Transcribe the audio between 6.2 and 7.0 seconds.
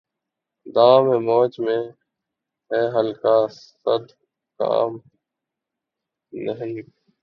نہنگ